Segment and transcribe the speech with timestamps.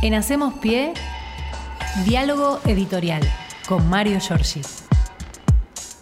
[0.00, 0.94] En Hacemos Pie,
[2.06, 3.20] diálogo editorial
[3.68, 4.60] con Mario Giorgi.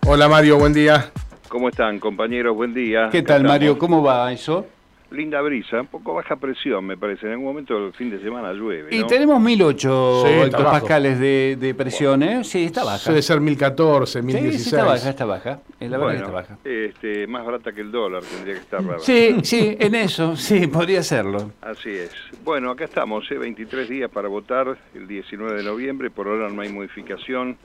[0.07, 1.11] Hola Mario, buen día.
[1.49, 2.55] ¿Cómo están compañeros?
[2.55, 3.09] Buen día.
[3.11, 3.79] ¿Qué tal Mario?
[3.79, 4.67] ¿Cómo va eso?
[5.11, 7.27] Linda brisa, un poco baja presión me parece.
[7.27, 8.95] En algún momento el fin de semana llueve.
[8.95, 12.43] Y tenemos 1008 sí, hectopascales de, de, presión, ¿eh?
[12.43, 13.11] Sí, está baja.
[13.11, 14.63] Debe ser 1014, 1016.
[14.63, 15.61] Sí, está baja, está baja.
[15.81, 16.59] La verdad está baja.
[16.65, 18.85] Este, más barata que el dólar tendría que estar.
[18.85, 18.99] Rara.
[18.99, 21.53] Sí, sí, en eso, sí, podría serlo.
[21.61, 22.11] Así es.
[22.45, 23.39] Bueno, acá estamos, ¿eh?
[23.39, 26.11] 23 días para votar el 19 de noviembre.
[26.11, 27.57] Por ahora no hay modificación.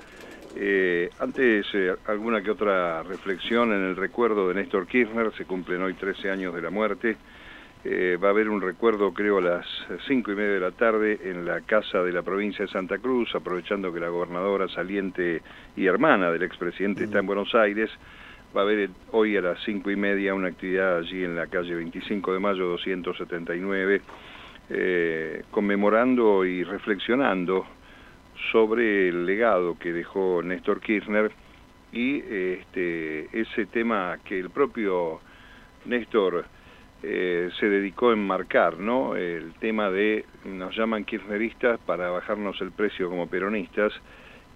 [0.55, 5.82] Eh, antes, eh, alguna que otra reflexión en el recuerdo de Néstor Kirchner, se cumplen
[5.82, 7.16] hoy 13 años de la muerte.
[7.84, 9.66] Eh, va a haber un recuerdo, creo, a las
[10.08, 13.34] 5 y media de la tarde en la casa de la provincia de Santa Cruz,
[13.34, 15.41] aprovechando que la gobernadora saliente
[15.76, 17.90] y hermana del expresidente está en Buenos Aires.
[18.55, 21.74] Va a haber hoy a las 5 y media una actividad allí en la calle
[21.74, 24.02] 25 de mayo 279,
[25.49, 27.66] conmemorando y reflexionando
[28.51, 31.31] sobre el legado que dejó Néstor Kirchner
[31.91, 35.20] y este, ese tema que el propio
[35.85, 36.45] Néstor
[37.03, 39.15] eh, se dedicó a enmarcar, ¿no?
[39.15, 43.91] El tema de, nos llaman kirchneristas para bajarnos el precio como peronistas,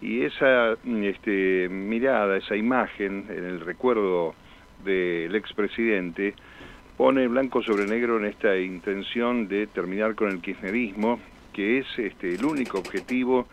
[0.02, 4.36] y esa este, mirada, esa imagen en el recuerdo
[4.84, 6.36] del expresidente
[6.98, 11.20] pone blanco sobre negro en esta intención de terminar con el kirchnerismo,
[11.54, 13.48] que es este, el único objetivo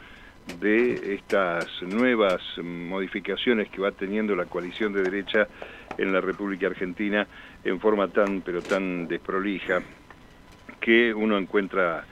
[0.60, 5.46] de estas nuevas modificaciones que va teniendo la coalición de derecha
[5.98, 7.26] en la República Argentina
[7.64, 9.82] en forma tan pero tan desprolija
[10.80, 12.04] que uno encuentra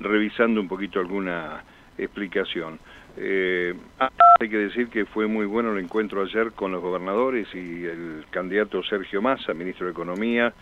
[0.00, 1.62] revisando un poquito alguna
[1.96, 2.78] explicación.
[3.16, 7.84] Eh, hay que decir que fue muy bueno el encuentro ayer con los gobernadores y
[7.84, 10.52] el candidato Sergio Massa, ministro de Economía.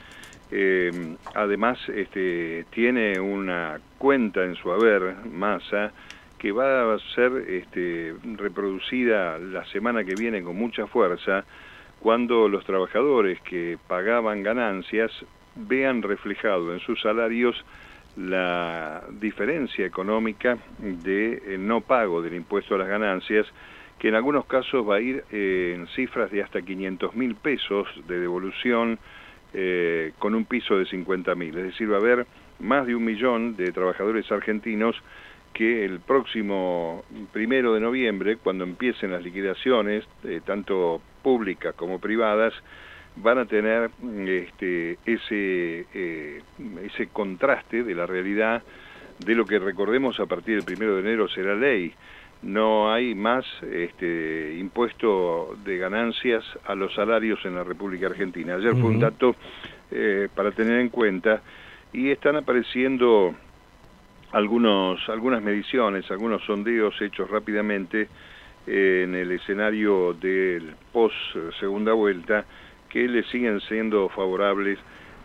[0.50, 5.92] Eh, además, este, tiene una cuenta en su haber, Massa,
[6.44, 11.42] que va a ser este, reproducida la semana que viene con mucha fuerza
[12.00, 15.10] cuando los trabajadores que pagaban ganancias
[15.54, 17.56] vean reflejado en sus salarios
[18.18, 23.46] la diferencia económica de no pago del impuesto a las ganancias,
[23.98, 27.88] que en algunos casos va a ir eh, en cifras de hasta 500 mil pesos
[28.06, 28.98] de devolución
[29.54, 31.56] eh, con un piso de 50 mil.
[31.56, 32.26] Es decir, va a haber
[32.60, 34.94] más de un millón de trabajadores argentinos
[35.54, 42.52] que el próximo primero de noviembre, cuando empiecen las liquidaciones, eh, tanto públicas como privadas,
[43.16, 43.90] van a tener
[44.26, 46.42] este, ese, eh,
[46.82, 48.62] ese contraste de la realidad
[49.24, 51.94] de lo que recordemos a partir del primero de enero será ley.
[52.42, 58.56] No hay más este, impuesto de ganancias a los salarios en la República Argentina.
[58.56, 59.36] Ayer fue un dato
[59.90, 61.40] eh, para tener en cuenta
[61.92, 63.34] y están apareciendo
[64.34, 68.08] algunos, algunas mediciones, algunos sondeos hechos rápidamente
[68.66, 71.14] eh, en el escenario del post
[71.60, 72.44] segunda vuelta
[72.88, 74.78] que le siguen siendo favorables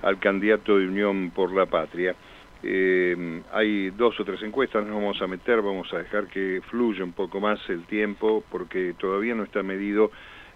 [0.04, 2.16] al candidato de Unión por la Patria.
[2.62, 7.04] Eh, hay dos o tres encuestas, nos vamos a meter, vamos a dejar que fluya
[7.04, 10.12] un poco más el tiempo porque todavía no está medido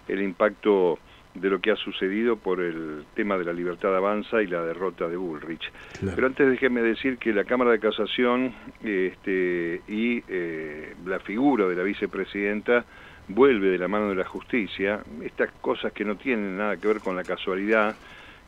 [0.06, 1.00] el impacto
[1.34, 5.08] de lo que ha sucedido por el tema de la libertad avanza y la derrota
[5.08, 5.70] de Bullrich.
[6.14, 11.74] Pero antes déjeme decir que la Cámara de Casación este, y eh, la figura de
[11.74, 12.84] la vicepresidenta
[13.26, 17.00] vuelve de la mano de la justicia, estas cosas que no tienen nada que ver
[17.00, 17.96] con la casualidad,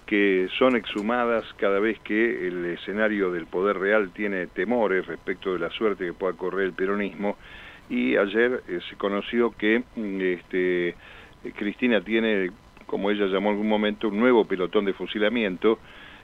[0.04, 5.58] que son exhumadas cada vez que el escenario del poder real tiene temores respecto de
[5.58, 7.36] la suerte que pueda correr el peronismo,
[7.88, 10.94] y ayer eh, se conoció que mm, este,
[11.56, 12.50] Cristina tiene
[12.86, 15.78] como ella llamó en algún momento, un nuevo pelotón de fusilamiento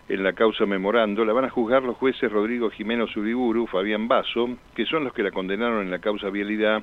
[0.08, 1.24] en la causa memorando.
[1.24, 5.22] La van a juzgar los jueces Rodrigo Jiménez Uriburu, Fabián Basso, que son los que
[5.22, 6.82] la condenaron en la causa Vialidad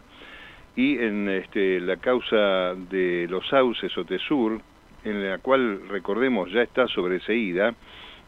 [0.76, 4.62] y en este, la causa de los sauces o Tesur,
[5.04, 7.74] en la cual, recordemos, ya está sobreseída,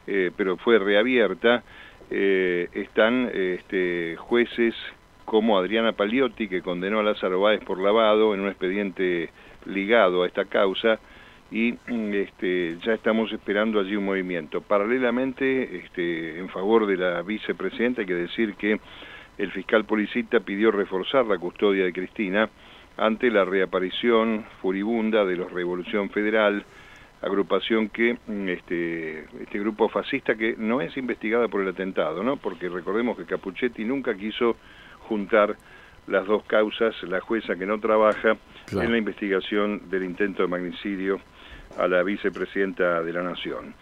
[0.07, 1.63] eh, pero fue reabierta,
[2.09, 4.75] eh, están este, jueces
[5.25, 9.29] como Adriana Paliotti, que condenó a Lázaro Báez por lavado en un expediente
[9.65, 10.99] ligado a esta causa,
[11.51, 14.61] y mm, este, ya estamos esperando allí un movimiento.
[14.61, 18.79] Paralelamente, este, en favor de la vicepresidenta, hay que decir que
[19.37, 22.49] el fiscal policita pidió reforzar la custodia de Cristina
[22.97, 26.63] ante la reaparición furibunda de los Revolución Federal,
[27.21, 32.37] agrupación que mm, este, este grupo fascista que no es investigada por el atentado, ¿no?
[32.37, 34.55] Porque recordemos que Capuchetti nunca quiso
[35.09, 35.57] juntar
[36.07, 38.37] las dos causas, la jueza que no trabaja
[38.71, 41.19] en la investigación del intento de magnicidio
[41.77, 43.73] a la vicepresidenta de la Nación.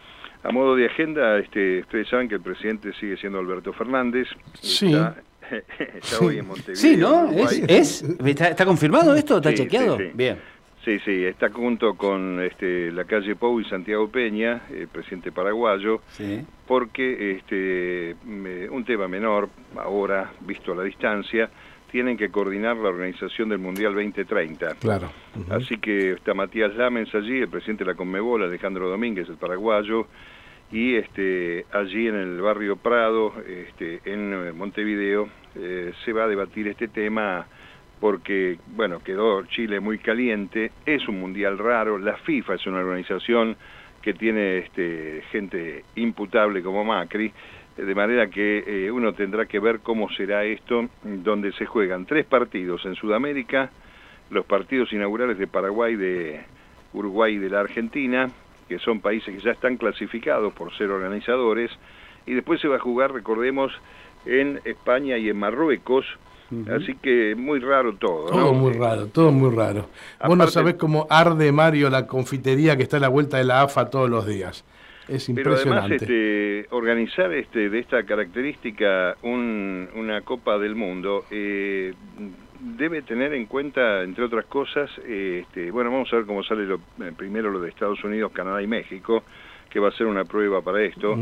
[0.44, 4.28] A modo de agenda, este, ustedes saben que el presidente sigue siendo Alberto Fernández.
[4.62, 4.92] Sí.
[4.92, 5.16] ya
[6.22, 6.76] voy en Montevideo.
[6.76, 7.30] Sí, ¿no?
[7.68, 9.38] ¿Es, ¿Está, confirmado esto?
[9.38, 9.98] ¿Está chequeado?
[10.14, 10.38] Bien.
[10.86, 16.02] Sí, sí, está junto con este, la calle Pou y Santiago Peña, el presidente paraguayo,
[16.66, 18.16] porque este,
[18.72, 21.50] un tema menor, ahora, visto a la distancia,
[21.92, 24.76] tienen que coordinar la organización del Mundial 2030.
[24.76, 25.10] Claro.
[25.50, 30.08] Así que está Matías Lamens allí, el presidente de la Conmebol, Alejandro Domínguez, el paraguayo,
[30.72, 36.28] y este, allí en el barrio Prado, este, en eh, Montevideo, eh, se va a
[36.28, 37.48] debatir este tema
[38.00, 43.58] porque, bueno, quedó Chile muy caliente, es un mundial raro, la FIFA es una organización
[44.02, 47.34] que tiene este, gente imputable como Macri,
[47.86, 52.26] de manera que eh, uno tendrá que ver cómo será esto, donde se juegan tres
[52.26, 53.70] partidos en Sudamérica,
[54.30, 56.42] los partidos inaugurales de Paraguay, de
[56.94, 58.30] Uruguay y de la Argentina,
[58.68, 61.72] que son países que ya están clasificados por ser organizadores,
[62.26, 63.72] y después se va a jugar, recordemos,
[64.26, 66.06] en España y en Marruecos,
[66.76, 68.26] Así que muy raro todo.
[68.26, 69.88] Todo muy raro, todo muy raro.
[70.26, 73.62] Vos no sabés cómo arde Mario la confitería que está a la vuelta de la
[73.62, 74.66] AFA todos los días.
[75.10, 75.34] Es impresionante.
[75.34, 81.94] Pero además este, organizar este, de esta característica una Copa del Mundo eh,
[82.60, 86.76] debe tener en cuenta, entre otras cosas, este, bueno, vamos a ver cómo sale lo,
[86.76, 89.24] eh, primero lo de Estados Unidos, Canadá y México,
[89.70, 91.18] que va a ser una prueba para esto,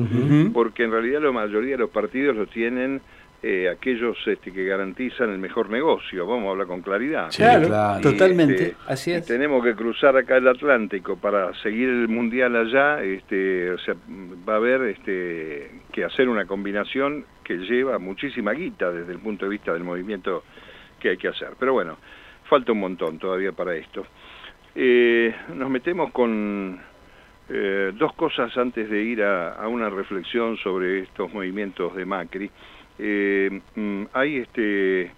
[0.54, 3.02] porque en realidad la mayoría de los partidos lo tienen
[3.44, 7.30] eh, aquellos este, que garantizan el mejor negocio, vamos a hablar con claridad.
[7.36, 9.28] claro, totalmente, este, así es.
[9.28, 13.94] Tenemos que cruzar acá el Atlántico para seguir el Mundial allá, este, o sea,
[14.48, 19.46] va a haber este, que hacer una combinación que lleva muchísima guita desde el punto
[19.46, 20.44] de vista del movimiento
[21.00, 21.50] que hay que hacer.
[21.60, 21.98] Pero bueno,
[22.50, 24.04] falta un montón todavía para esto.
[24.74, 26.80] Eh, nos metemos con
[27.50, 32.50] eh, dos cosas antes de ir a, a una reflexión sobre estos movimientos de Macri
[33.00, 35.12] eh, mm, hay este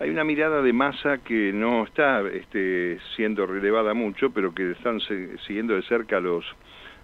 [0.00, 5.00] hay una mirada de masa que no está este, siendo relevada mucho, pero que están
[5.46, 6.44] siguiendo de cerca los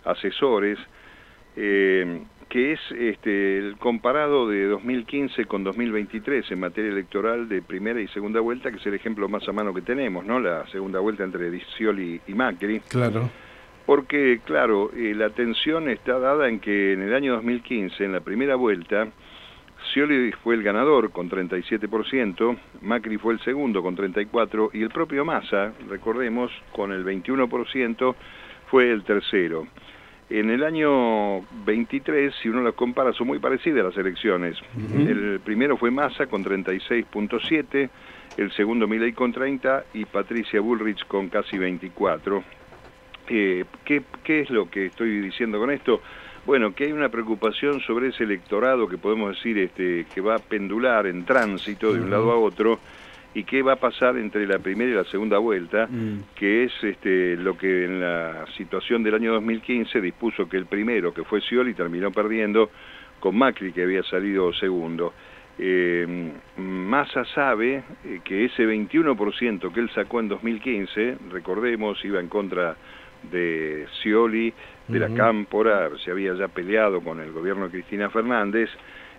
[0.04, 0.78] asesores,
[1.56, 8.00] eh, que es este, el comparado de 2015 con 2023 en materia electoral de primera
[8.00, 10.38] y segunda vuelta, que es el ejemplo más a mano que tenemos, ¿no?
[10.38, 12.78] La segunda vuelta entre Scioli y Macri.
[12.80, 13.28] Claro.
[13.86, 18.20] Porque, claro, eh, la tensión está dada en que en el año 2015, en la
[18.20, 19.08] primera vuelta,
[19.94, 25.24] Scioli fue el ganador con 37%, Macri fue el segundo con 34% y el propio
[25.24, 28.16] Massa, recordemos, con el 21%
[28.66, 29.68] fue el tercero.
[30.30, 34.58] En el año 23, si uno las compara, son muy parecidas las elecciones.
[34.98, 37.88] El primero fue Massa con 36.7,
[38.36, 42.42] el segundo Milei con 30 y Patricia Bullrich con casi 24.
[43.28, 46.00] Eh, ¿qué, ¿Qué es lo que estoy diciendo con esto?
[46.46, 50.38] Bueno, que hay una preocupación sobre ese electorado que podemos decir este, que va a
[50.38, 52.78] pendular en tránsito de un lado a otro
[53.32, 56.34] y qué va a pasar entre la primera y la segunda vuelta, mm.
[56.36, 61.14] que es este, lo que en la situación del año 2015 dispuso que el primero,
[61.14, 62.70] que fue Scioli, terminó perdiendo
[63.18, 65.14] con Macri, que había salido segundo.
[65.58, 72.28] Eh, Massa sabe eh, que ese 21% que él sacó en 2015, recordemos, iba en
[72.28, 72.76] contra
[73.30, 74.52] de Scioli,
[74.88, 78.68] de la Cámpora, se había ya peleado con el gobierno de Cristina Fernández,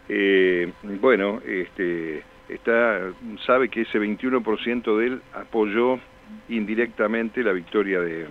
[0.08, 0.72] eh,
[1.02, 3.12] bueno, este, está,
[3.46, 6.00] sabe que ese 21% de él apoyó
[6.50, 8.28] indirectamente la victoria de,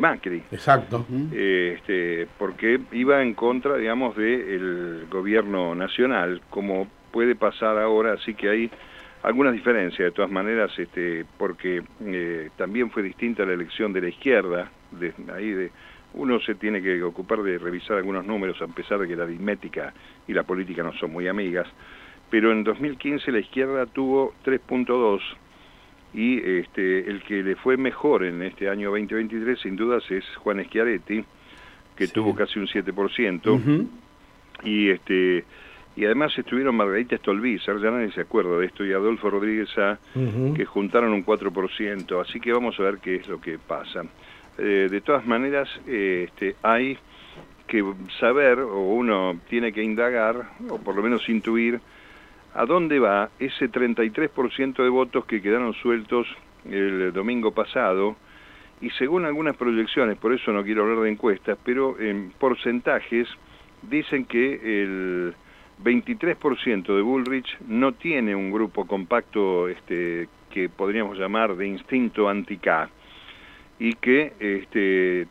[0.00, 0.42] Macri.
[0.52, 1.04] Exacto.
[1.32, 8.48] este, porque iba en contra, digamos, del gobierno nacional, como puede pasar ahora, así que
[8.48, 8.70] hay
[9.22, 14.08] algunas diferencias, de todas maneras, este, porque eh, también fue distinta la elección de la
[14.08, 15.70] izquierda, de, ahí de,
[16.14, 19.92] uno se tiene que ocupar de revisar algunos números, a pesar de que la aritmética
[20.26, 21.68] y la política no son muy amigas,
[22.30, 25.20] pero en 2015 la izquierda tuvo 3.2
[26.12, 30.64] y este, el que le fue mejor en este año 2023 sin dudas es Juan
[30.64, 31.24] Schiaretti,
[31.96, 33.86] que tuvo casi un 7%,
[34.64, 35.44] y este
[35.96, 39.98] y además estuvieron Margarita Stolbizer, ya nadie se acuerda de esto, y Adolfo Rodríguez A,
[40.54, 44.04] que juntaron un 4%, así que vamos a ver qué es lo que pasa.
[44.58, 46.98] Eh, de todas maneras, eh, este, hay
[47.66, 47.84] que
[48.18, 51.80] saber, o uno tiene que indagar, o por lo menos intuir,
[52.54, 56.26] a dónde va ese 33% de votos que quedaron sueltos
[56.68, 58.16] el domingo pasado,
[58.80, 63.28] y según algunas proyecciones, por eso no quiero hablar de encuestas, pero en porcentajes
[63.82, 65.34] dicen que el
[65.82, 72.90] 23% de Bullrich no tiene un grupo compacto este, que podríamos llamar de instinto anti-K
[73.80, 75.26] y que este,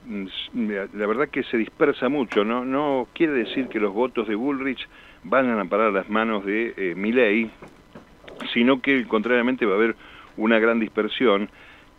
[0.55, 2.65] la verdad que se dispersa mucho, ¿no?
[2.65, 4.87] no quiere decir que los votos de Bullrich
[5.23, 7.49] vayan a parar las manos de eh,
[8.51, 9.95] sino que contrariamente va a haber
[10.35, 11.49] una gran dispersión,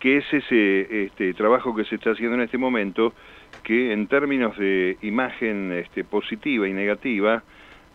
[0.01, 3.15] que es ese este, trabajo que se está haciendo en este momento,
[3.63, 7.45] que en términos de imagen este, positiva y negativa,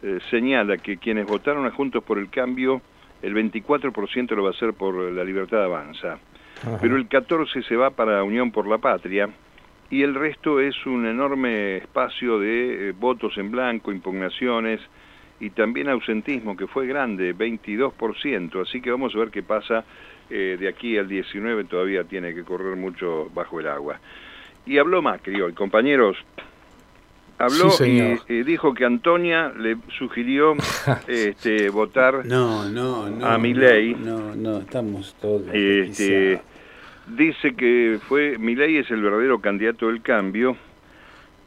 [0.01, 2.81] eh, señala que quienes votaron a Juntos por el Cambio,
[3.21, 6.19] el 24% lo va a hacer por la libertad avanza,
[6.81, 9.29] pero el 14% se va para Unión por la Patria,
[9.89, 14.81] y el resto es un enorme espacio de eh, votos en blanco, impugnaciones,
[15.39, 19.83] y también ausentismo, que fue grande, 22%, así que vamos a ver qué pasa
[20.29, 23.99] eh, de aquí al 19, todavía tiene que correr mucho bajo el agua.
[24.65, 26.17] Y habló Macri hoy, compañeros,
[27.37, 30.55] habló y, dijo que Antonia le sugirió
[31.07, 33.93] este, votar no, no, no, a Milei.
[33.93, 35.43] No, no, estamos todos...
[35.53, 36.41] Este,
[37.07, 40.57] dice que fue Milei es el verdadero candidato del cambio,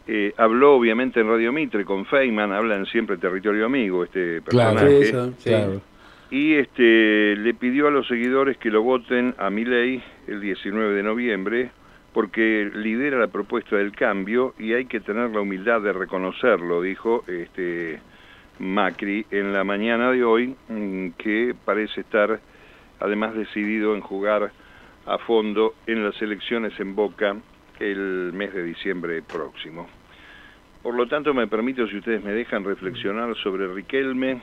[0.07, 5.11] eh, habló obviamente en Radio Mitre con Feynman, hablan siempre territorio amigo este personaje.
[5.43, 5.83] Claro,
[6.31, 11.03] Y este, le pidió a los seguidores que lo voten a Milei el 19 de
[11.03, 11.71] noviembre
[12.13, 17.23] porque lidera la propuesta del cambio y hay que tener la humildad de reconocerlo, dijo
[17.27, 18.01] este,
[18.59, 22.41] Macri en la mañana de hoy, mm, que parece estar
[22.99, 24.51] además decidido en jugar
[25.09, 27.37] a fondo en las elecciones en Boca
[27.81, 29.89] el mes de diciembre próximo.
[30.83, 34.41] Por lo tanto, me permito, si ustedes me dejan, reflexionar sobre Riquelme,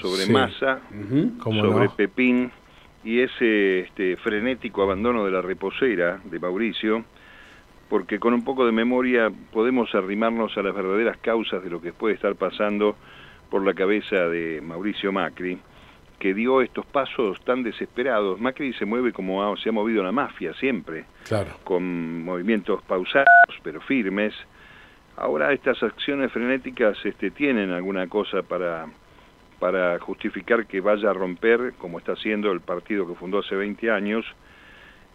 [0.00, 0.80] sobre Massa,
[1.42, 2.50] sobre Pepín
[3.04, 7.04] y ese este, frenético abandono de la reposera de Mauricio,
[7.88, 11.92] porque con un poco de memoria podemos arrimarnos a las verdaderas causas de lo que
[11.92, 12.96] puede estar pasando
[13.48, 15.58] por la cabeza de Mauricio Macri,
[16.20, 18.40] que dio estos pasos tan desesperados.
[18.40, 21.06] Macri se mueve como se ha movido la mafia siempre,
[21.64, 23.26] con movimientos pausados
[23.64, 24.34] pero firmes,
[25.20, 28.86] Ahora estas acciones frenéticas este, tienen alguna cosa para,
[29.58, 33.90] para justificar que vaya a romper, como está haciendo el partido que fundó hace 20
[33.90, 34.24] años,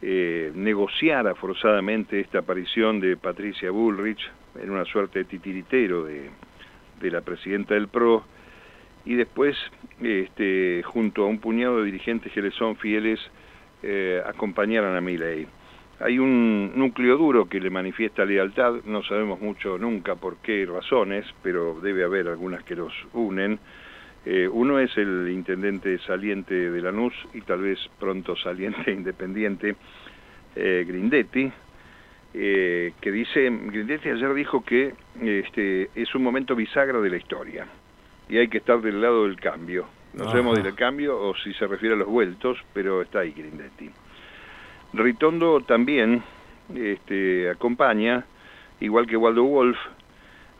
[0.03, 4.29] eh, negociara forzadamente esta aparición de Patricia Bullrich
[4.62, 6.29] en una suerte de titiritero de,
[7.01, 8.25] de la presidenta del PRO,
[9.05, 9.55] y después,
[10.01, 13.19] este, junto a un puñado de dirigentes que le son fieles,
[13.83, 15.47] eh, acompañaran a Milley.
[16.00, 21.25] Hay un núcleo duro que le manifiesta lealtad, no sabemos mucho nunca por qué razones,
[21.41, 23.59] pero debe haber algunas que los unen.
[24.25, 29.75] Eh, uno es el intendente saliente de Lanús y tal vez pronto saliente independiente,
[30.55, 31.50] eh, Grindetti,
[32.33, 37.67] eh, que dice, Grindetti ayer dijo que este, es un momento bisagra de la historia
[38.29, 39.86] y hay que estar del lado del cambio.
[40.13, 43.89] No sabemos del cambio o si se refiere a los vueltos, pero está ahí Grindetti.
[44.94, 46.24] Ritondo también
[46.74, 48.25] este, acompaña,
[48.79, 49.77] igual que Waldo Wolf,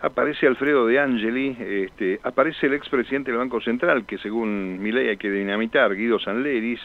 [0.02, 5.08] aparece Alfredo de Angeli, este, aparece el expresidente del Banco Central, que según mi ley
[5.08, 6.82] hay que dinamitar, Guido Sanleris,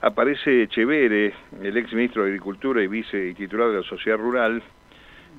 [0.00, 4.62] aparece Chevere, el ex ministro de Agricultura y vice y titular de la Sociedad Rural,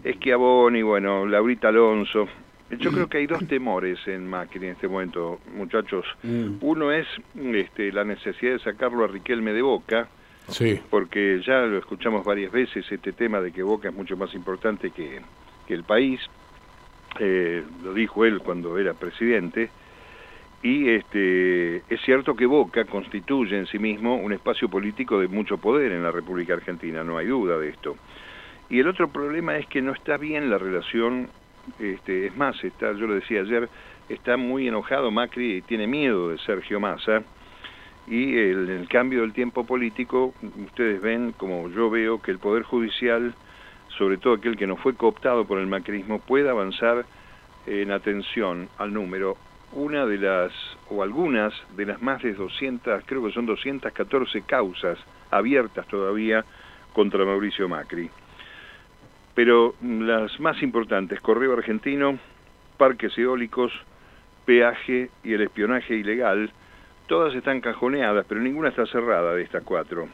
[0.03, 2.27] Esquiaboni, bueno, Laurita Alonso.
[2.71, 6.05] Yo creo que hay dos temores en Macri en este momento, muchachos.
[6.23, 6.57] Mm.
[6.61, 10.07] Uno es este, la necesidad de sacarlo a Riquelme de Boca,
[10.47, 10.79] Sí.
[10.89, 14.91] Porque ya lo escuchamos varias veces, este tema de que Boca es mucho más importante
[14.91, 15.21] que,
[15.69, 16.19] el país,
[17.19, 19.71] eh, lo dijo él cuando era presidente,
[20.61, 25.57] y este, es cierto que Boca constituye en sí mismo un espacio político de mucho
[25.57, 27.95] poder en la República Argentina, no hay duda de esto.
[28.69, 31.29] Y el otro problema es que no está bien la relación,
[31.79, 33.69] este, es más, está, yo lo decía ayer,
[34.09, 37.23] está muy enojado Macri y tiene miedo de Sergio Massa,
[38.07, 40.33] y el, el cambio del tiempo político,
[40.65, 43.33] ustedes ven, como yo veo, que el Poder Judicial,
[43.97, 47.05] sobre todo aquel que no fue cooptado por el macrismo, puede avanzar
[47.65, 49.37] en atención al número.
[49.71, 50.51] Una de las,
[50.89, 54.99] o algunas de las más de 200, creo que son 214 causas
[55.31, 56.43] abiertas todavía
[56.93, 58.09] contra Mauricio Macri.
[59.35, 62.19] Pero las más importantes, Correo Argentino,
[62.77, 63.71] parques eólicos,
[64.45, 66.51] peaje y el espionaje ilegal,
[67.07, 70.07] todas están cajoneadas, pero ninguna está cerrada de estas cuatro.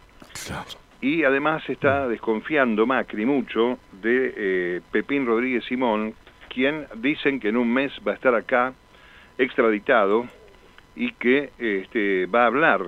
[1.01, 6.13] Y además está desconfiando Macri mucho de eh, Pepín Rodríguez Simón,
[6.49, 8.73] quien dicen que en un mes va a estar acá
[9.37, 10.25] extraditado
[10.95, 12.81] y que este, va a hablar,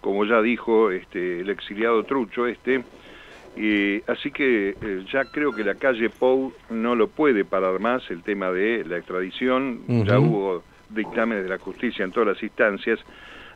[0.00, 2.82] como ya dijo este, el exiliado trucho este,
[3.58, 8.08] y, así que eh, ya creo que la calle Pou no lo puede parar más
[8.10, 13.00] el tema de la extradición, ya hubo dictámenes de la justicia en todas las instancias,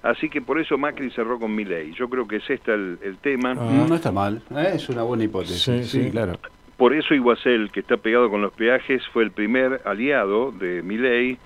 [0.02, 1.92] Así que por eso Macri cerró con mi ley.
[1.96, 3.54] Yo creo que es este el, tema.
[3.56, 4.72] Ah, no está mal, ¿eh?
[4.74, 5.88] es una buena hipótesis.
[5.88, 6.32] Sí, claro.
[6.76, 10.98] Por eso Iguacel, que está pegado con los peajes, fue el primer aliado de mi
[10.98, 11.38] ley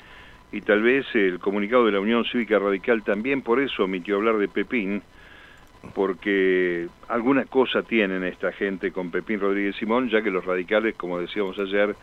[0.53, 4.39] y tal vez el comunicado de la Unión Cívica Radical también por eso omitió hablar
[4.39, 5.03] de Pepín,
[5.95, 11.19] porque alguna cosa tienen esta gente con Pepín Rodríguez Simón, ya que los radicales, como
[11.19, 11.95] decíamos ayer,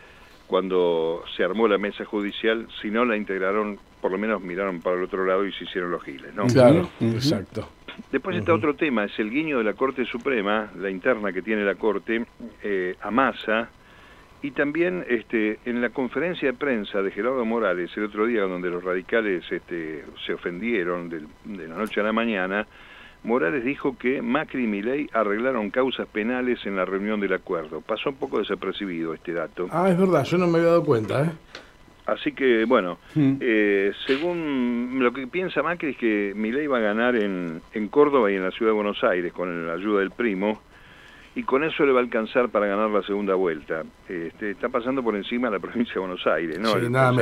[0.46, 4.96] cuando se armó la mesa judicial, si no la integraron, por lo menos miraron para
[4.96, 6.46] el otro lado y se hicieron los giles, ¿no?
[6.46, 7.68] Claro, exacto.
[8.10, 11.64] Después está otro tema, es el guiño de la Corte Suprema, la interna que tiene
[11.64, 12.26] la Corte,
[12.62, 13.70] eh, a Massa,
[14.44, 18.68] y también este, en la conferencia de prensa de Gerardo Morales el otro día, donde
[18.68, 21.22] los radicales este, se ofendieron de,
[21.66, 22.66] la noche a la mañana,
[23.24, 27.80] Morales dijo que Macri y Milei arreglaron causas penales en la reunión del acuerdo.
[27.80, 29.66] Pasó un poco desapercibido este dato.
[29.70, 31.30] Ah, es verdad, yo no me había dado cuenta, ¿eh?
[32.06, 33.36] Así que, bueno, hmm.
[33.40, 38.30] eh, según lo que piensa Macri es que Milei va a ganar en, en Córdoba
[38.30, 40.60] y en la ciudad de Buenos Aires con la ayuda del primo,
[41.36, 43.82] y con eso le va a alcanzar para ganar la segunda vuelta.
[44.08, 46.76] Este, está pasando por encima de la provincia de Buenos Aires, ¿no?
[46.76, 47.12] el nada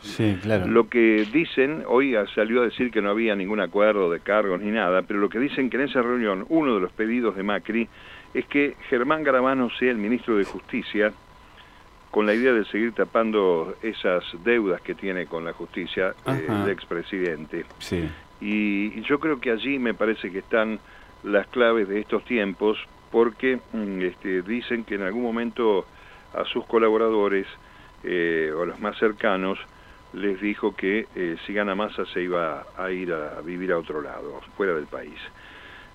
[0.00, 0.66] Sí, claro.
[0.66, 4.70] Lo que dicen, hoy salió a decir que no había ningún acuerdo de cargos ni
[4.72, 7.88] nada, pero lo que dicen que en esa reunión uno de los pedidos de Macri
[8.34, 11.12] es que Germán Garabano sea el ministro de Justicia
[12.10, 16.68] con la idea de seguir tapando esas deudas que tiene con la justicia eh, el
[16.68, 17.64] expresidente.
[17.78, 18.08] Sí.
[18.40, 20.80] Y yo creo que allí me parece que están
[21.22, 22.76] las claves de estos tiempos
[23.12, 25.86] porque mm, este, dicen que en algún momento
[26.34, 27.46] a sus colaboradores
[28.02, 29.58] eh, o los más cercanos
[30.14, 34.00] les dijo que eh, si gana masa se iba a ir a, vivir a otro
[34.00, 35.18] lado, fuera del país.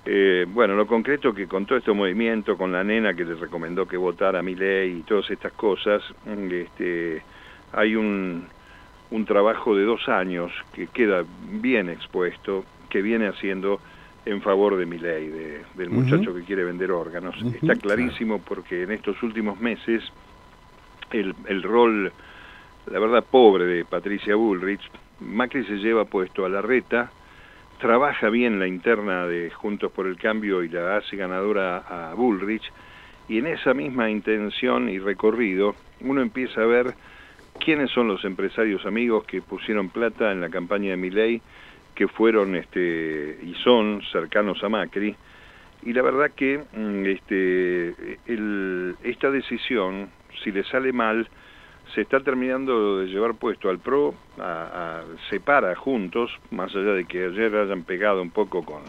[0.05, 3.87] Eh, bueno, lo concreto que con todo este movimiento, con la nena que les recomendó
[3.87, 7.23] que votara a mi ley y todas estas cosas, mm, este,
[7.73, 8.47] hay un
[9.25, 13.81] trabajo de dos años que queda bien expuesto, que viene haciendo
[14.27, 17.35] en favor de mi ley, de, del muchacho que quiere vender órganos.
[17.53, 20.03] Está clarísimo porque en estos últimos meses
[21.11, 22.11] el, el rol,
[22.91, 24.81] la verdad, pobre de Patricia Bullrich,
[25.21, 27.09] Macri se lleva puesto a la reta,
[27.79, 32.69] trabaja bien la interna de Juntos por el Cambio y la hace ganadora a Bullrich,
[33.29, 36.93] y en esa misma intención y recorrido uno empieza a ver
[37.59, 41.41] quiénes son los empresarios amigos que pusieron plata en la campaña de Milei
[41.97, 45.15] que fueron este, y son cercanos a Macri,
[45.81, 50.09] y la verdad que mm, este, el, esta decisión,
[50.43, 51.27] si le sale mal,
[51.95, 57.25] se está terminando de llevar puesto al PRO, a, separa juntos, más allá de que
[57.25, 58.83] ayer hayan pegado un poco con,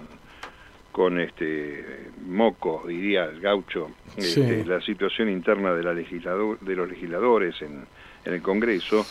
[0.93, 6.87] con este moco, diría el gaucho, este, la situación interna de, la legislador, de los
[6.91, 7.87] legisladores en,
[8.27, 9.07] en el Congreso,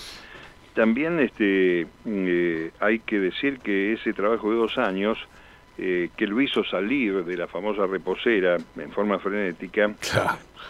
[0.77, 5.17] también este, eh, hay que decir que ese trabajo de dos años,
[5.79, 9.95] eh, que lo hizo salir de la famosa reposera en forma frenética,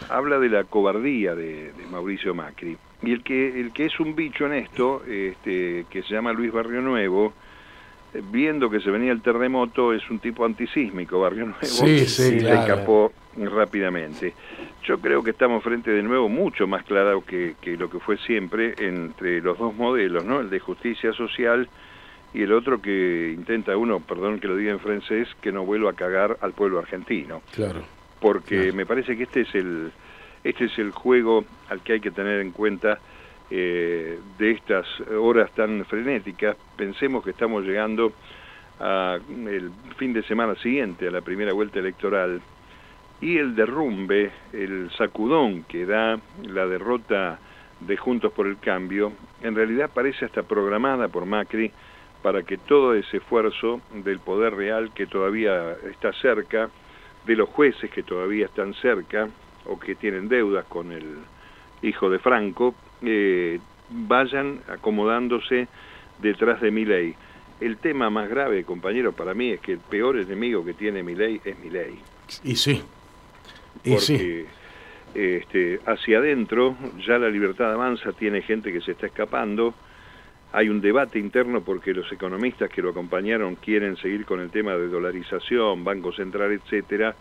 [0.08, 2.78] habla de la cobardía de, Mauricio Macri.
[3.02, 6.52] Y el que, el que es un bicho en esto, este, que se llama Luis
[6.52, 7.34] Barrio Nuevo,
[8.32, 12.40] viendo que se venía el terremoto, es un tipo antisísmico, Barrio Nuevo, sí, sí, y
[12.40, 13.12] se escapó
[13.46, 14.34] rápidamente.
[14.84, 18.16] Yo creo que estamos frente de nuevo mucho más claro que, que, lo que fue
[18.18, 20.40] siempre entre los dos modelos, ¿no?
[20.40, 21.68] El de justicia social
[22.34, 25.90] y el otro que intenta uno, perdón que lo diga en francés, que no vuelva
[25.90, 27.42] a cagar al pueblo argentino.
[27.54, 27.82] Claro.
[28.20, 29.92] Porque me parece que este es el
[30.44, 32.98] este es el juego al que hay que tener en cuenta
[33.50, 36.56] eh, de estas horas tan frenéticas.
[36.76, 38.12] Pensemos que estamos llegando
[38.80, 42.40] a el fin de semana siguiente a la primera vuelta electoral
[43.20, 47.38] y el derrumbe, el sacudón que da la derrota
[47.80, 51.70] de Juntos por el Cambio, en realidad parece hasta programada por Macri
[52.22, 56.70] para que todo ese esfuerzo del poder real que todavía está cerca,
[57.26, 59.28] de los jueces que todavía están cerca
[59.66, 61.18] o que tienen deudas con el
[61.82, 65.68] hijo de Franco, eh, vayan acomodándose
[66.20, 67.14] detrás de mi ley.
[67.60, 71.14] El tema más grave, compañero, para mí es que el peor enemigo que tiene mi
[71.14, 71.98] ley es mi ley.
[72.44, 72.82] Y sí,
[73.82, 74.46] porque
[75.14, 79.74] este, hacia adentro ya la libertad avanza, tiene gente que se está escapando,
[80.52, 84.72] hay un debate interno porque los economistas que lo acompañaron quieren seguir con el tema
[84.72, 87.14] de dolarización, Banco Central, etcétera,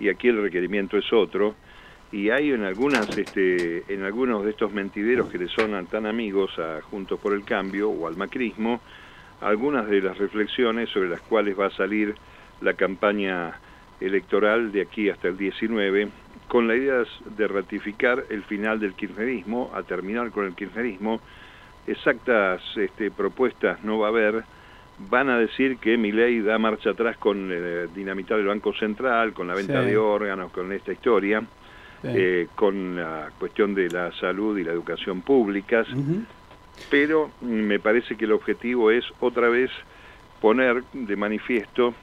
[0.00, 1.54] y aquí el requerimiento es otro.
[2.10, 6.58] Y hay en algunas, este, en algunos de estos mentideros que le sonan tan amigos
[6.58, 8.80] a Juntos por el Cambio o al macrismo,
[9.40, 12.14] algunas de las reflexiones sobre las cuales va a salir
[12.60, 13.58] la campaña
[14.06, 16.08] electoral de aquí hasta el 19,
[16.48, 17.02] con la idea
[17.36, 21.20] de ratificar el final del kirchnerismo, a terminar con el kirchnerismo.
[21.86, 24.44] Exactas este, propuestas no va a haber.
[25.10, 29.32] Van a decir que mi ley da marcha atrás con eh, dinamitar el Banco Central,
[29.32, 31.42] con la venta de órganos, con esta historia,
[32.04, 35.86] eh, con la cuestión de la salud y la educación públicas.
[36.90, 39.70] pero me parece que el objetivo es otra vez
[40.40, 41.94] poner de manifiesto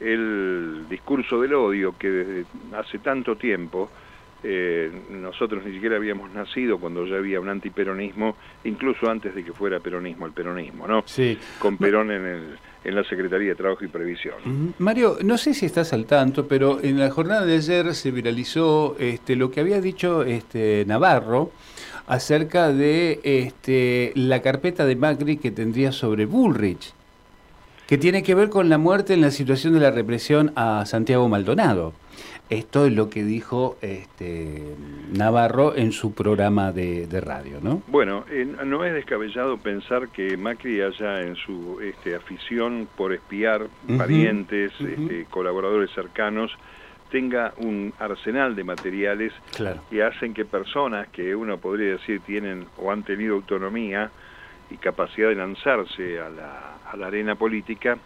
[0.00, 3.90] el discurso del odio que desde hace tanto tiempo
[4.42, 9.52] eh, nosotros ni siquiera habíamos nacido cuando ya había un antiperonismo, incluso antes de que
[9.52, 11.02] fuera peronismo el peronismo, ¿no?
[11.04, 11.38] Sí.
[11.58, 14.74] Con Perón en, el, en la Secretaría de Trabajo y Previsión.
[14.78, 18.96] Mario, no sé si estás al tanto, pero en la jornada de ayer se viralizó
[18.98, 21.52] este, lo que había dicho este, Navarro
[22.06, 26.94] acerca de este, la carpeta de Macri que tendría sobre Bullrich
[27.90, 31.28] que tiene que ver con la muerte en la situación de la represión a Santiago
[31.28, 31.92] Maldonado.
[32.48, 34.62] Esto es lo que dijo este,
[35.12, 37.82] Navarro en su programa de, radio, ¿no?
[37.88, 43.66] Bueno, eh, no es descabellado pensar que Macri haya en su este, afición por espiar
[43.98, 46.52] parientes, este, colaboradores cercanos,
[47.10, 49.32] tenga un arsenal de materiales
[49.90, 54.12] que hacen que personas que uno podría decir tienen o han tenido autonomía
[54.70, 57.98] y capacidad de lanzarse a la, a la arena política,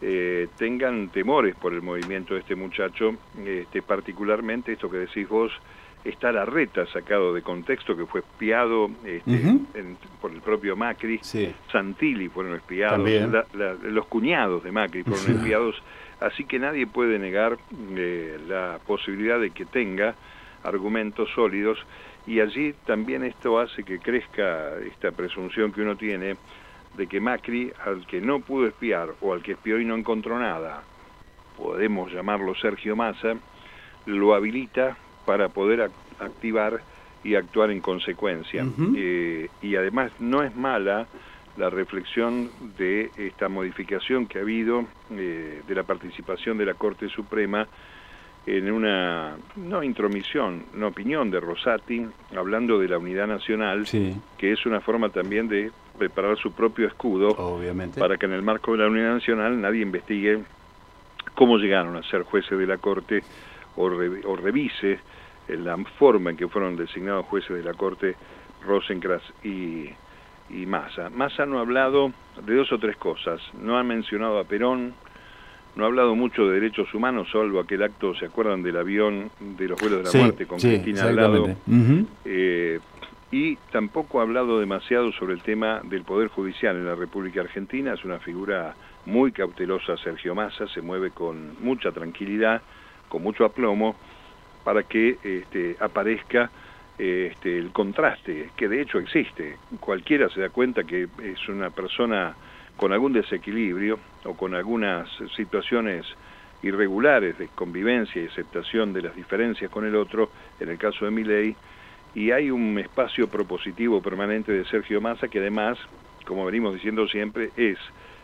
[0.00, 3.14] eh, tengan temores por el movimiento de este muchacho,
[3.46, 5.52] este, particularmente esto que decís vos,
[6.04, 9.54] está la reta sacado de contexto, que fue espiado este,
[10.20, 11.20] por el propio Macri,
[11.70, 13.08] Santilli fueron espiados,
[13.84, 15.80] los cuñados de Macri fueron espiados,
[16.18, 17.56] así que nadie puede negar
[17.94, 20.16] eh, la posibilidad de que tenga
[20.64, 21.78] argumentos sólidos
[22.26, 26.36] y allí también esto hace que crezca esta presunción que uno tiene
[26.96, 30.38] de que Macri, al que no pudo espiar o al que espió y no encontró
[30.38, 30.82] nada,
[31.56, 33.34] podemos llamarlo Sergio Massa,
[34.06, 36.80] lo habilita para poder activar
[37.24, 38.66] y actuar en consecuencia.
[38.96, 41.06] Eh, y además no es mala
[41.56, 47.08] la reflexión de esta modificación que ha habido eh, de la participación de la Corte
[47.08, 47.68] Suprema
[48.46, 53.86] en una, no intromisión, una opinión de Rosati, hablando de la unidad nacional,
[54.36, 58.00] que es una forma también de preparar su propio escudo, Obviamente.
[58.00, 60.42] para que en el marco de la unidad nacional nadie investigue
[61.34, 63.22] cómo llegaron a ser jueces de la Corte
[63.76, 64.98] o, o revise
[65.48, 68.16] la forma en que fueron designados jueces de la Corte
[68.66, 69.88] Rosencrantz y,
[70.50, 71.10] y Massa.
[71.10, 72.12] Massa no ha hablado
[72.44, 74.94] de dos o tres cosas, no ha mencionado a Perón,
[75.74, 79.68] no ha hablado mucho de derechos humanos, salvo aquel acto, ¿se acuerdan del avión de
[79.68, 81.56] los vuelos de la muerte con Cristina al lado?
[82.24, 82.78] Eh,
[83.30, 87.94] y tampoco ha hablado demasiado sobre el tema del Poder Judicial en la República Argentina.
[87.94, 88.74] Es una figura
[89.06, 92.60] muy cautelosa Sergio Massa, se mueve con mucha tranquilidad,
[93.08, 93.96] con mucho aplomo,
[94.64, 96.50] para que este, aparezca
[96.98, 99.56] este, el contraste, que de hecho existe.
[99.80, 102.34] Cualquiera se da cuenta que es una persona
[102.82, 106.04] con algún desequilibrio o con algunas situaciones
[106.64, 111.12] irregulares de convivencia y aceptación de las diferencias con el otro, en el caso de
[111.12, 111.54] Miley,
[112.16, 115.78] y hay un espacio propositivo permanente de Sergio Massa que además,
[116.26, 117.78] como venimos diciendo siempre, es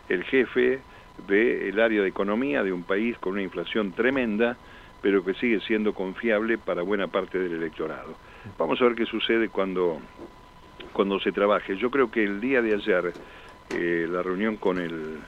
[0.09, 0.81] el jefe
[1.25, 4.57] del área de economía de un país con una inflación tremenda,
[5.01, 8.13] pero que sigue siendo confiable para buena parte del electorado.
[8.57, 10.01] Vamos a ver qué sucede cuando,
[10.91, 11.77] cuando se trabaje.
[11.77, 13.13] Yo creo que el día de ayer
[13.69, 15.19] eh, la reunión con el,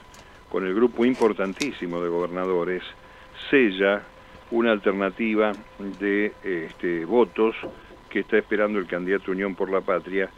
[0.50, 2.82] con el grupo importantísimo de gobernadores
[3.50, 4.02] sella
[4.50, 5.52] una alternativa
[5.98, 7.56] de este, votos
[8.10, 10.28] que está esperando el candidato Unión por la Patria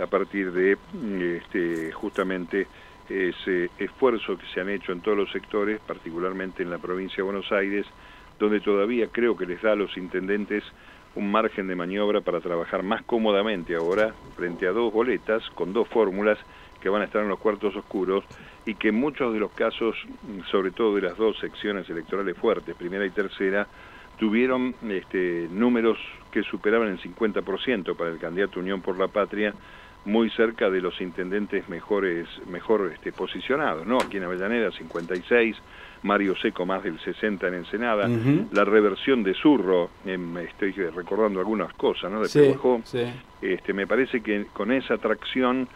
[0.00, 0.76] a partir de
[1.36, 2.66] este, justamente
[3.08, 7.22] ese esfuerzo que se han hecho en todos los sectores, particularmente en la provincia de
[7.22, 7.86] Buenos Aires,
[8.38, 10.64] donde todavía creo que les da a los intendentes
[11.14, 15.88] un margen de maniobra para trabajar más cómodamente ahora frente a dos boletas con dos
[15.88, 16.38] fórmulas
[16.82, 18.24] que van a estar en los cuartos oscuros
[18.66, 19.96] y que en muchos de los casos,
[20.50, 23.66] sobre todo de las dos secciones electorales fuertes, primera y tercera,
[24.18, 25.98] tuvieron este, números
[26.30, 29.54] que superaban el 50% para el candidato Unión por la Patria,
[30.04, 33.98] muy cerca de los intendentes mejores, mejor este, posicionados, ¿no?
[33.98, 35.56] Aquí en Avellaneda 56,
[36.02, 38.08] Mario Seco más del 60 en Ensenada,
[38.50, 42.20] la reversión de Zurro, estoy recordando algunas cosas, ¿no?
[42.20, 42.52] De sí,
[43.40, 45.68] Este, me parece que con esa atracción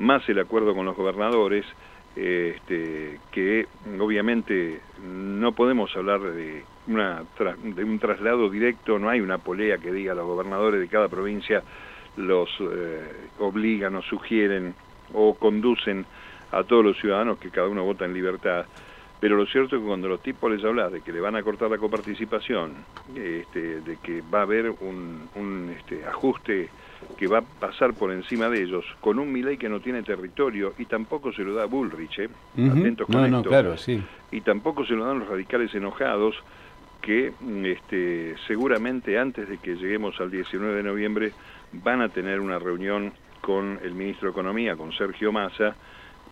[0.00, 1.64] más el acuerdo con los gobernadores,
[2.16, 3.66] este, que
[3.98, 7.22] obviamente no podemos hablar de, una,
[7.62, 11.62] de un traslado directo, no hay una polea que diga los gobernadores de cada provincia
[12.16, 14.74] los eh, obligan o sugieren
[15.14, 16.04] o conducen
[16.50, 18.66] a todos los ciudadanos que cada uno vota en libertad.
[19.20, 21.42] Pero lo cierto es que cuando los tipos les hablan de que le van a
[21.42, 22.72] cortar la coparticipación,
[23.14, 26.70] este, de que va a haber un, un este, ajuste
[27.16, 30.74] que va a pasar por encima de ellos con un Milei que no tiene territorio
[30.78, 32.28] y tampoco se lo da Bullrich, ¿eh?
[32.56, 33.48] atentos con esto.
[33.48, 34.02] claro, sí.
[34.30, 36.36] Y tampoco se lo dan los radicales enojados
[37.00, 37.32] que
[37.64, 41.32] este, seguramente antes de que lleguemos al 19 de noviembre
[41.72, 45.74] van a tener una reunión con el ministro de Economía, con Sergio Massa,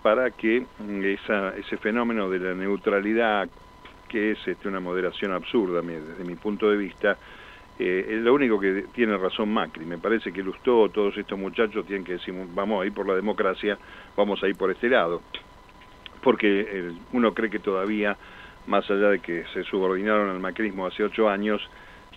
[0.03, 3.49] para que mm, esa, ese fenómeno de la neutralidad,
[4.09, 7.17] que es este, una moderación absurda desde mi punto de vista,
[7.79, 9.85] eh, es lo único que tiene razón Macri.
[9.85, 13.15] Me parece que Lustó, todos estos muchachos tienen que decir, vamos a ir por la
[13.15, 13.79] democracia,
[14.17, 15.23] vamos a ir por este lado.
[16.23, 18.17] Porque uno cree que todavía,
[18.67, 21.63] más allá de que se subordinaron al macrismo hace ocho años,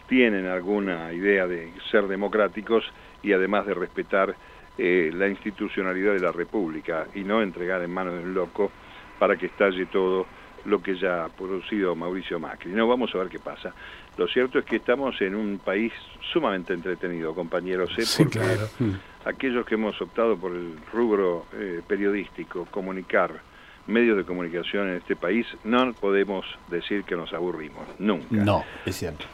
[0.07, 2.83] tienen alguna idea de ser democráticos
[3.23, 4.35] y además de respetar
[4.77, 8.71] eh, la institucionalidad de la República y no entregar en manos de un loco
[9.19, 10.25] para que estalle todo
[10.65, 12.71] lo que ya ha producido Mauricio Macri.
[12.71, 13.73] No, vamos a ver qué pasa.
[14.21, 15.91] Lo cierto es que estamos en un país
[16.31, 18.03] sumamente entretenido, compañeros, ¿eh?
[18.15, 18.39] porque
[18.77, 18.91] mm.
[19.25, 23.41] aquellos que hemos optado por el rubro eh, periodístico, comunicar,
[23.87, 28.27] medios de comunicación en este país, no podemos decir que nos aburrimos, nunca.
[28.29, 29.25] No, es cierto.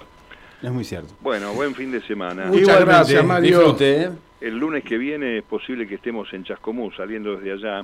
[0.63, 1.13] Es muy cierto.
[1.19, 2.45] Bueno, buen fin de semana.
[2.45, 3.75] Muchas gracias, Mario.
[3.81, 4.09] ¿eh?
[4.39, 7.81] El lunes que viene es posible que estemos en Chascomú, saliendo desde allá,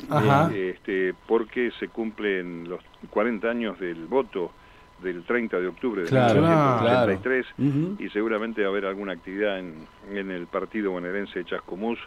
[0.55, 4.53] este, porque se cumplen los 40 años del voto
[5.03, 7.45] del 30 de octubre de 1983
[7.99, 11.99] y seguramente va a haber alguna actividad en, en el partido bonaerense de Chascomús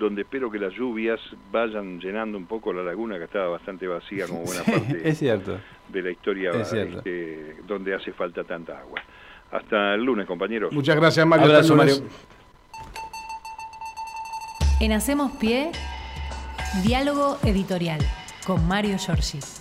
[0.00, 1.20] donde espero que las lluvias
[1.52, 5.58] vayan llenando un poco la laguna que estaba bastante vacía como buena parte es cierto.
[5.88, 9.00] de la historia este, donde hace falta tanta agua.
[9.52, 10.72] Hasta el lunes, compañeros.
[10.72, 11.56] Muchas gracias, Mario.
[11.56, 11.96] Hasta Mario.
[14.80, 15.72] En Hacemos Pie,
[16.84, 18.00] diálogo editorial
[18.46, 19.59] con Mario Giorgi.